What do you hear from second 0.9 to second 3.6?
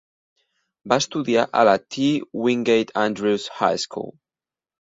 Va estudiar a la T. Wingate Andrews